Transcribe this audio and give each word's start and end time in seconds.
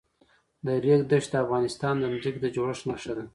د 0.65 0.67
ریګ 0.83 1.01
دښتې 1.11 1.37
د 1.39 1.41
افغانستان 1.45 1.93
د 1.99 2.03
ځمکې 2.13 2.29
د 2.41 2.45
جوړښت 2.55 2.83
نښه 2.89 3.13
ده. 3.17 3.23